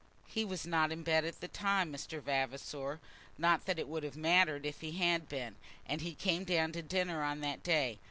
"He 0.25 0.43
was 0.43 0.65
not 0.65 0.91
in 0.91 1.03
bed 1.03 1.25
at 1.25 1.41
the 1.41 1.47
time, 1.47 1.93
Mr. 1.93 2.19
Vavasor. 2.19 2.99
Not 3.37 3.67
that 3.67 3.77
it 3.77 3.87
would 3.87 4.01
have 4.01 4.17
mattered 4.17 4.65
if 4.65 4.81
he 4.81 4.93
had 4.93 5.29
been. 5.29 5.57
And 5.85 6.01
he 6.01 6.15
came 6.15 6.43
down 6.43 6.71
to 6.71 6.81
dinner 6.81 7.21
on 7.21 7.41
that 7.41 7.61
day. 7.61 7.99